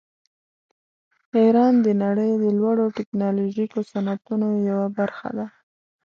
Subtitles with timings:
[1.39, 5.45] ایران د نړۍ د لوړو ټیکنالوژیکو صنعتونو یوه برخه ده.